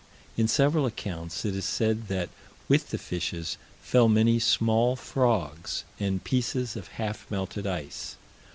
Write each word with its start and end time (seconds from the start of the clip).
In 0.35 0.47
several 0.47 0.87
accounts, 0.87 1.45
it 1.45 1.55
is 1.55 1.63
said 1.65 2.07
that, 2.07 2.29
with 2.67 2.89
the 2.89 2.97
fishes, 2.97 3.57
fell 3.83 4.09
many 4.09 4.39
small 4.39 4.95
frogs 4.95 5.83
and 5.99 6.23
"pieces 6.23 6.75
of 6.75 6.87
half 6.97 7.29
melted 7.29 7.67
ice." 7.67 8.15